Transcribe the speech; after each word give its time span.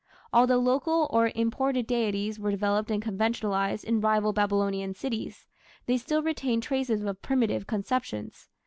Although 0.33 0.57
local 0.57 1.05
or 1.11 1.31
imported 1.35 1.85
deities 1.85 2.39
were 2.39 2.49
developed 2.49 2.89
and 2.89 3.03
conventionalized 3.03 3.83
in 3.85 4.01
rival 4.01 4.33
Babylonian 4.33 4.95
cities, 4.95 5.45
they 5.85 5.97
still 5.99 6.23
retained 6.23 6.63
traces 6.63 7.03
of 7.03 7.21
primitive 7.21 7.67
conceptions. 7.67 8.49